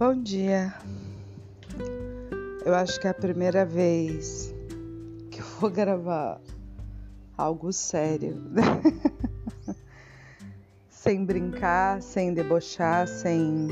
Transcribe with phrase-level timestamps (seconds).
[0.00, 0.72] Bom dia.
[2.64, 4.50] Eu acho que é a primeira vez
[5.30, 6.40] que eu vou gravar
[7.36, 8.42] algo sério.
[10.88, 13.68] sem brincar, sem debochar, sem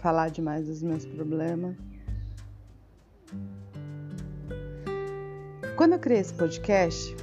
[0.00, 1.76] falar demais dos meus problemas.
[5.76, 7.14] Quando eu criei esse podcast,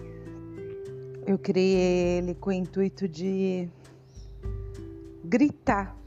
[1.26, 3.68] eu criei ele com o intuito de
[5.26, 6.05] gritar.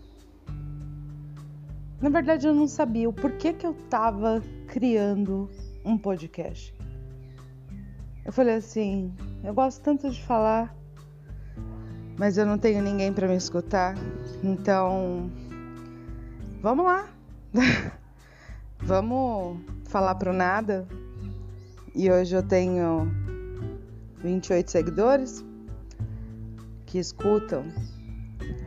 [2.00, 5.50] Na verdade, eu não sabia o porquê que eu estava criando
[5.84, 6.74] um podcast.
[8.24, 9.12] Eu falei assim:
[9.42, 10.74] eu gosto tanto de falar,
[12.18, 13.94] mas eu não tenho ninguém para me escutar,
[14.42, 15.30] então
[16.62, 17.08] vamos lá,
[18.78, 20.86] vamos falar pro nada.
[21.94, 23.10] E hoje eu tenho
[24.22, 25.44] 28 seguidores
[26.86, 27.64] que escutam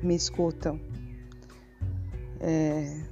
[0.01, 0.79] me escutam.
[2.39, 3.03] É...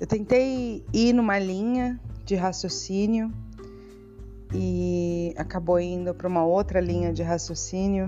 [0.00, 3.32] Eu tentei ir numa linha de raciocínio
[4.54, 8.06] e acabou indo para uma outra linha de raciocínio.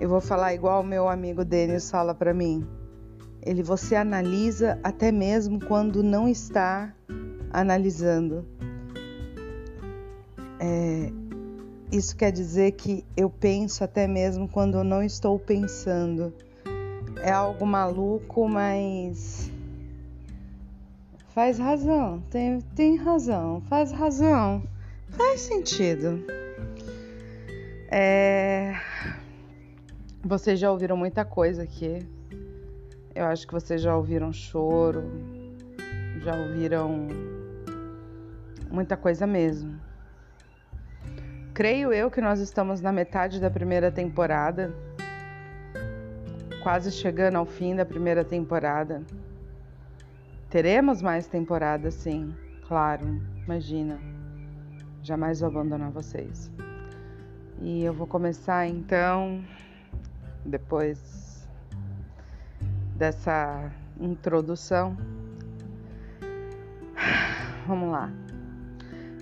[0.00, 2.66] Eu vou falar igual o meu amigo Denis fala para mim.
[3.40, 6.92] Ele você analisa até mesmo quando não está
[7.52, 8.44] analisando.
[10.58, 11.12] É,
[11.92, 16.34] isso quer dizer que eu penso até mesmo quando eu não estou pensando.
[17.22, 19.50] É algo maluco, mas
[21.40, 24.62] faz razão, tem, tem razão, faz razão,
[25.08, 26.22] faz sentido.
[27.90, 28.74] É...
[30.22, 32.06] Vocês já ouviram muita coisa aqui.
[33.14, 35.02] Eu acho que vocês já ouviram choro,
[36.22, 37.08] já ouviram
[38.70, 39.80] muita coisa mesmo.
[41.54, 44.74] Creio eu que nós estamos na metade da primeira temporada,
[46.62, 49.02] quase chegando ao fim da primeira temporada.
[50.50, 52.34] Teremos mais temporadas, sim,
[52.66, 54.00] claro, imagina.
[55.00, 56.50] Jamais vou abandonar vocês.
[57.60, 59.44] E eu vou começar então,
[60.44, 61.48] depois
[62.96, 64.96] dessa introdução.
[67.68, 68.10] Vamos lá.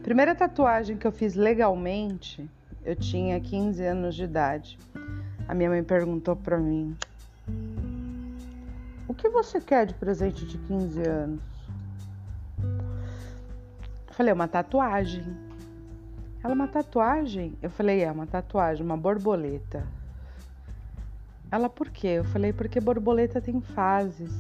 [0.03, 2.49] Primeira tatuagem que eu fiz legalmente,
[2.83, 4.79] eu tinha 15 anos de idade.
[5.47, 6.97] A minha mãe perguntou para mim:
[9.09, 11.41] O que você quer de presente de 15 anos?
[14.07, 15.25] Eu falei: Uma tatuagem.
[16.45, 17.57] Ela, uma tatuagem?
[17.63, 19.89] Eu falei: É, uma tatuagem, uma borboleta.
[21.51, 22.09] Ela, por quê?
[22.19, 24.31] Eu falei: Porque borboleta tem fases.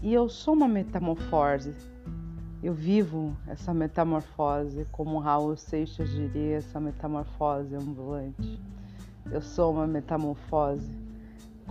[0.00, 1.74] E eu sou uma metamorfose.
[2.62, 8.58] Eu vivo essa metamorfose, como Raul Seixas diria, essa metamorfose ambulante.
[9.30, 11.07] Eu sou uma metamorfose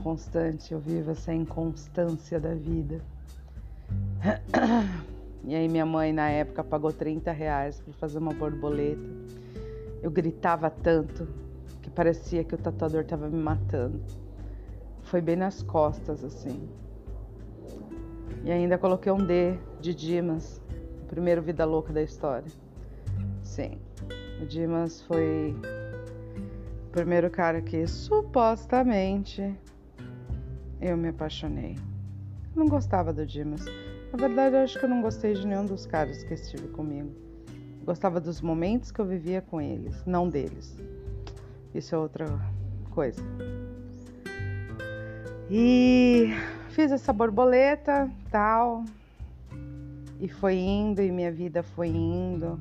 [0.08, 3.02] constante, eu vivo essa inconstância da vida.
[5.44, 9.02] E aí minha mãe na época pagou 30 reais para fazer uma borboleta.
[10.02, 11.28] Eu gritava tanto
[11.82, 14.02] que parecia que o tatuador estava me matando.
[15.04, 16.70] Foi bem nas costas assim.
[18.44, 20.62] E ainda coloquei um D de Dimas
[21.08, 22.52] primeiro Vida Louca da história.
[23.42, 23.78] Sim,
[24.42, 25.56] o Dimas foi
[26.88, 29.54] o primeiro cara que supostamente
[30.82, 31.76] eu me apaixonei.
[32.56, 33.66] Eu não gostava do Dimas.
[34.12, 37.12] Na verdade, acho que eu não gostei de nenhum dos caras que estive comigo.
[37.84, 40.76] Gostava dos momentos que eu vivia com eles, não deles.
[41.74, 42.26] Isso é outra
[42.92, 43.22] coisa.
[45.50, 46.30] E
[46.70, 48.84] fiz essa borboleta, tal,
[50.20, 52.60] e foi indo, e minha vida foi indo.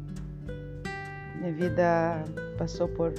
[1.41, 2.25] Minha vida
[2.59, 3.12] passou por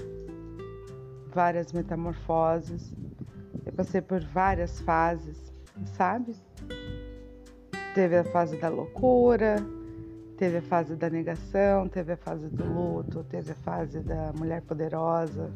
[1.33, 2.93] várias metamorfoses.
[3.77, 5.53] Passei por várias fases,
[5.95, 6.35] sabe?
[7.93, 9.57] Teve a fase da loucura,
[10.35, 14.63] teve a fase da negação, teve a fase do luto, teve a fase da mulher
[14.63, 15.51] poderosa.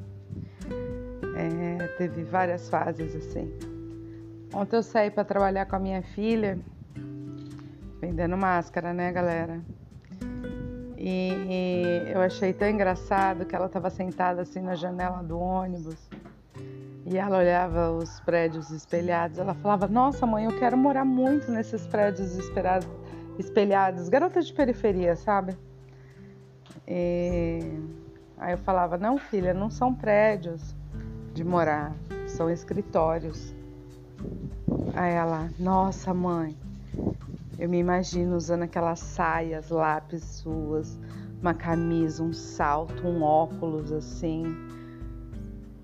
[1.35, 3.51] É, teve várias fases assim.
[4.53, 6.59] Ontem eu saí para trabalhar com a minha filha
[7.99, 9.59] vendendo máscara, né, galera?
[10.95, 16.10] E, e eu achei tão engraçado que ela estava sentada assim na janela do ônibus
[17.05, 19.37] e ela olhava os prédios espelhados.
[19.37, 22.37] Ela falava: Nossa, mãe, eu quero morar muito nesses prédios
[23.39, 24.09] espelhados.
[24.09, 25.57] Garota de periferia, sabe?
[26.87, 27.79] E
[28.37, 30.75] aí eu falava: Não, filha, não são prédios
[31.33, 31.95] de morar,
[32.27, 33.53] são escritórios.
[34.93, 36.55] Aí ela: Nossa, mãe,
[37.57, 40.99] eu me imagino usando aquelas saias, lápis suas,
[41.41, 44.43] uma camisa, um salto, um óculos assim,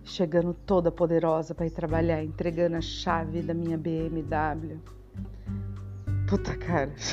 [0.07, 4.79] chegando toda poderosa para ir trabalhar, entregando a chave da minha BMW.
[6.27, 6.93] Puta cara.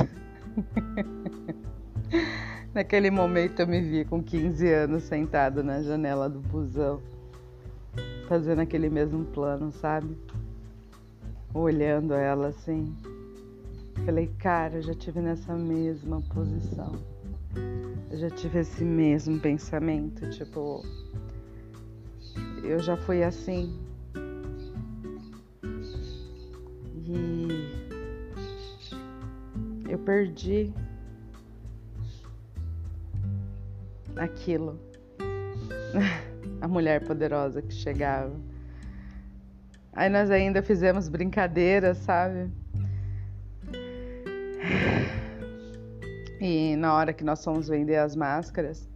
[2.73, 7.00] Naquele momento eu me vi com 15 anos sentado na janela do busão,
[8.29, 10.17] fazendo aquele mesmo plano, sabe?
[11.52, 12.94] Olhando ela assim.
[14.05, 16.93] Falei, cara, eu já tive nessa mesma posição.
[18.11, 20.82] Eu já tive esse mesmo pensamento, tipo,
[22.65, 23.79] eu já fui assim.
[27.07, 27.49] E
[29.89, 30.73] eu perdi
[34.17, 34.81] aquilo.
[36.61, 38.35] A mulher poderosa que chegava.
[39.93, 42.51] Aí nós ainda fizemos brincadeiras, sabe?
[46.41, 48.89] E na hora que nós fomos vender as máscaras,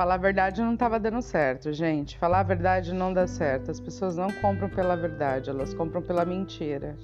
[0.00, 2.16] Falar a verdade não estava dando certo, gente.
[2.16, 3.70] Falar a verdade não dá certo.
[3.70, 6.96] As pessoas não compram pela verdade, elas compram pela mentira.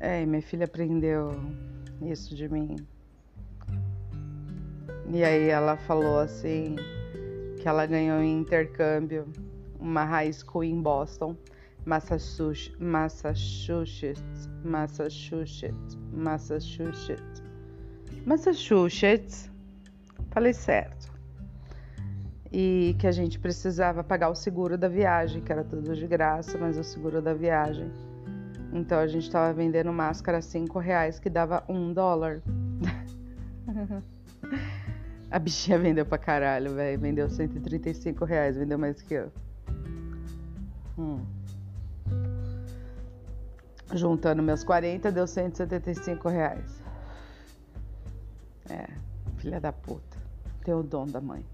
[0.00, 1.32] É, minha filha aprendeu
[2.00, 2.76] isso de mim.
[5.12, 6.76] E aí ela falou assim
[7.60, 9.30] que ela ganhou em intercâmbio
[9.78, 11.36] uma high school em Boston,
[11.84, 17.42] Massachusetts, Massachusetts, Massachusetts, Massachusetts,
[18.24, 19.50] Massachusetts.
[20.30, 21.15] Falei certo
[22.52, 26.56] e que a gente precisava pagar o seguro da viagem, que era tudo de graça,
[26.58, 27.90] mas o seguro da viagem.
[28.72, 32.42] Então a gente estava vendendo máscara a 5 reais, que dava um dólar.
[35.30, 36.98] a bichinha vendeu pra caralho, velho.
[36.98, 39.32] Vendeu 135 reais, vendeu mais que eu.
[40.98, 41.24] Hum.
[43.94, 46.82] Juntando meus 40, deu 175 reais.
[48.68, 48.88] É,
[49.38, 50.16] filha da puta.
[50.64, 51.44] Tem o dom da mãe.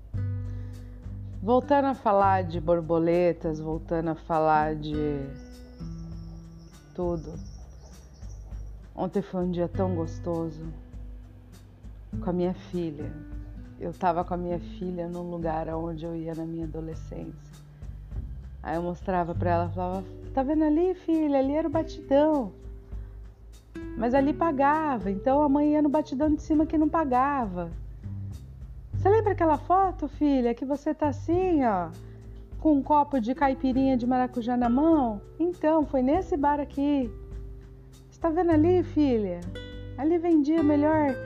[1.43, 5.19] Voltando a falar de borboletas, voltando a falar de
[6.95, 7.33] tudo.
[8.95, 10.63] Ontem foi um dia tão gostoso
[12.23, 13.11] com a minha filha.
[13.81, 17.35] Eu tava com a minha filha num lugar onde eu ia na minha adolescência.
[18.63, 21.41] Aí eu mostrava para ela, falava: "Tá vendo ali, filha?
[21.41, 22.53] Ali era o batidão".
[23.99, 27.82] Mas ali pagava, então a mãe ia no batidão de cima que não pagava.
[29.03, 31.91] Você lembra aquela foto, filha, que você tá assim, ó,
[32.61, 35.21] com um copo de caipirinha de maracujá na mão?
[35.41, 37.11] Então, foi nesse bar aqui.
[38.09, 39.41] Você tá vendo ali, filha?
[39.99, 41.17] Ali vendia o melhor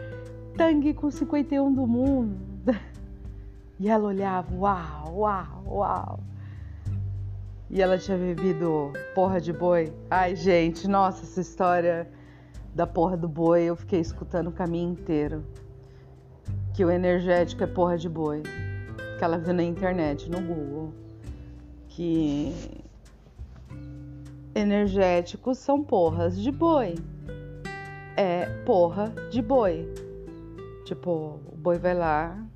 [0.57, 2.35] tangue com 51 do mundo.
[3.79, 6.21] E ela olhava, uau, uau, uau.
[7.69, 9.93] E ela tinha bebido porra de boi.
[10.11, 12.11] Ai, gente, nossa, essa história
[12.75, 15.45] da porra do boi eu fiquei escutando o caminho inteiro
[16.77, 18.43] que o energético é porra de boi.
[19.19, 20.93] Que ela viu na internet, no Google.
[21.89, 22.53] Que
[24.55, 26.97] energéticos são porras de boi.
[28.15, 29.89] É porra de boi.
[30.85, 32.47] Tipo, o boi vai lá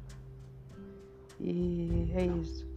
[1.40, 2.69] e é isso.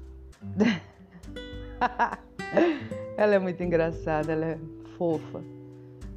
[3.18, 4.58] ela é muito engraçada, ela é
[4.98, 5.44] fofa.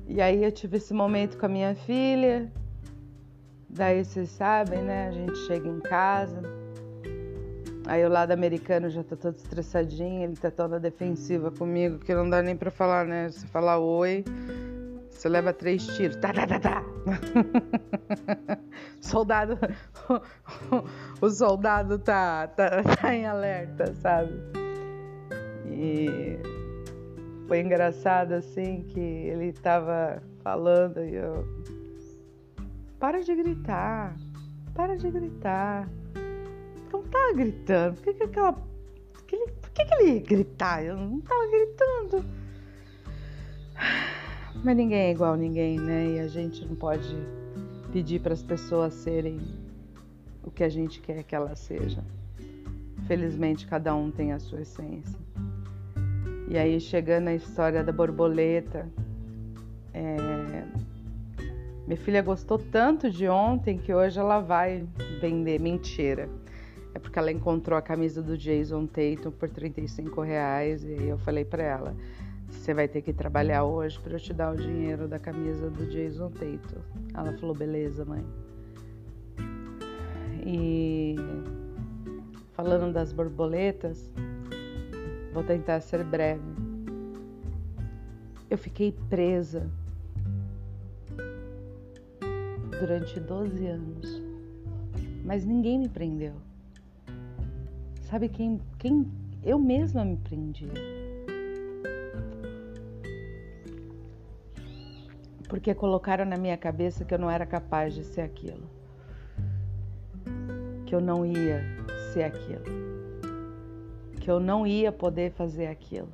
[0.07, 2.49] E aí eu tive esse momento com a minha filha,
[3.77, 5.09] Daí vocês sabem, né?
[5.09, 6.41] A gente chega em casa,
[7.87, 12.31] aí o lado americano já tá todo estressadinho, ele tá toda defensiva comigo, que não
[12.31, 13.29] dá nem pra falar, né?
[13.29, 14.25] Você falar oi,
[15.11, 16.17] você leva três tiros.
[16.17, 16.85] Tá, tá, tá, tá.
[18.99, 19.59] soldado.
[21.21, 24.33] o soldado tá, tá, tá em alerta, sabe?
[25.67, 26.39] E
[27.47, 31.45] foi engraçado assim que ele tava falando e eu
[32.99, 34.17] para de gritar.
[34.75, 35.89] Para de gritar.
[36.93, 37.95] Não tá gritando.
[37.97, 38.53] Por que, que aquela.
[38.53, 39.37] Por que,
[39.85, 40.85] que, ele gritar?
[40.85, 42.25] Eu não tava gritando.
[44.65, 46.17] Mas ninguém é igual a ninguém, né?
[46.17, 47.15] E a gente não pode
[47.93, 49.41] pedir para as pessoas serem
[50.43, 52.05] o que a gente quer que elas sejam.
[53.07, 55.19] Felizmente, cada um tem a sua essência.
[56.49, 58.89] E aí, chegando à história da borboleta,
[59.93, 60.17] é,
[61.87, 64.85] minha filha gostou tanto de ontem que hoje ela vai
[65.21, 65.61] vender.
[65.61, 66.29] Mentira.
[66.93, 71.45] É porque ela encontrou a camisa do Jason Tatum por 35 reais e eu falei
[71.45, 71.97] para ela:
[72.49, 75.87] você vai ter que trabalhar hoje para eu te dar o dinheiro da camisa do
[75.87, 76.81] Jason Tatum.
[77.15, 78.25] Ela falou: beleza, mãe.
[80.45, 81.15] E
[82.53, 84.11] falando das borboletas,
[85.33, 86.43] vou tentar ser breve.
[88.51, 89.71] Eu fiquei presa
[92.79, 94.23] durante 12 anos,
[95.25, 96.35] mas ninguém me prendeu.
[98.03, 99.11] Sabe quem, quem
[99.43, 100.73] Eu mesma me prendia.
[105.49, 108.69] Porque colocaram na minha cabeça que eu não era capaz de ser aquilo.
[110.85, 111.63] Que eu não ia
[112.13, 112.65] ser aquilo.
[114.21, 116.13] Que eu não ia poder fazer aquilo.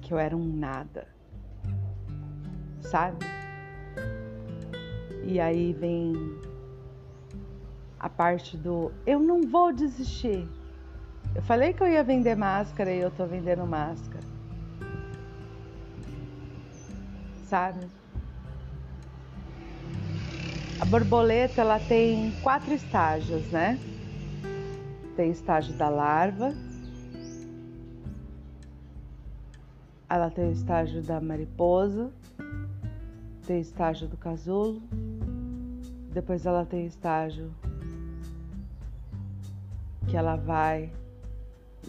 [0.00, 1.06] Que eu era um nada.
[2.80, 3.24] Sabe?
[5.24, 6.12] E aí vem
[7.98, 10.48] a parte do eu não vou desistir.
[11.34, 14.24] Eu falei que eu ia vender máscara e eu tô vendendo máscara.
[17.44, 17.80] Sabe?
[20.80, 23.78] A borboleta ela tem quatro estágios, né?
[25.14, 26.52] Tem estágio da larva,
[30.08, 32.10] ela tem o estágio da mariposa,
[33.46, 34.82] tem o estágio do casulo,
[36.12, 37.50] depois ela tem estágio
[40.06, 40.92] que ela vai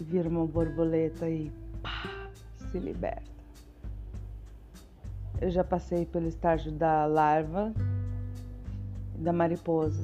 [0.02, 1.52] vira uma borboleta e
[1.82, 3.22] pá, se liberta.
[5.40, 7.72] Eu já passei pelo estágio da larva
[9.16, 10.02] e da mariposa.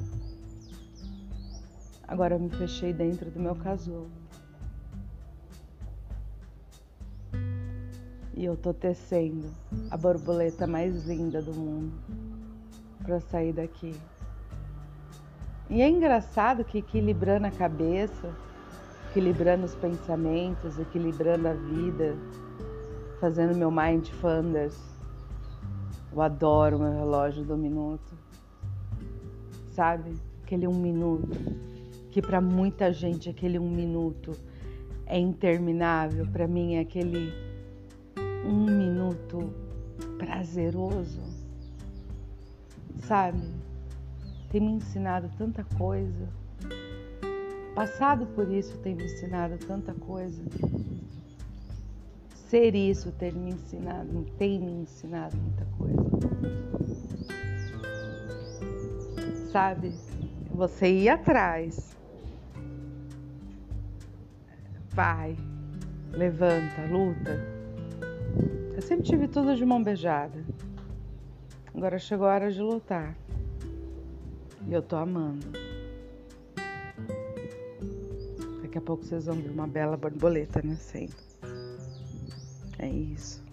[2.07, 4.09] Agora eu me fechei dentro do meu casulo.
[8.33, 9.49] E eu tô tecendo
[9.89, 11.93] a borboleta mais linda do mundo
[13.03, 13.95] para sair daqui.
[15.71, 18.29] E é engraçado que equilibrando a cabeça,
[19.09, 22.13] equilibrando os pensamentos, equilibrando a vida,
[23.21, 24.77] fazendo meu mindfulness.
[26.11, 28.13] Eu adoro meu relógio do minuto.
[29.71, 30.11] Sabe?
[30.43, 31.29] Aquele um minuto.
[32.09, 34.33] Que para muita gente aquele um minuto
[35.05, 36.27] é interminável.
[36.27, 37.31] Para mim é aquele
[38.45, 39.53] um minuto
[40.17, 41.21] prazeroso.
[42.97, 43.70] Sabe?
[44.51, 46.27] Tem me ensinado tanta coisa
[47.75, 50.43] Passado por isso tem me ensinado tanta coisa.
[52.35, 56.01] Ser isso ter me ensinado, tem me ensinado muita coisa.
[59.51, 59.93] Sabe?
[60.51, 61.95] Você ir atrás.
[64.89, 65.37] Vai,
[66.11, 67.39] levanta, luta.
[68.75, 70.43] Eu sempre tive tudo de mão beijada.
[71.73, 73.15] Agora chegou a hora de lutar.
[74.67, 75.47] E eu tô amando.
[78.61, 81.15] Daqui a pouco vocês vão ver uma bela borboleta nascendo.
[82.79, 83.43] É isso.